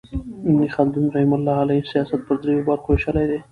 ابن 0.49 0.67
خلدون 0.73 1.05
رحمة 1.15 1.35
الله 1.37 1.55
علیه 1.63 1.83
سیاست 1.91 2.21
پر 2.27 2.35
درو 2.41 2.61
برخو 2.67 2.89
ویشلی 2.91 3.25
دئ. 3.29 3.39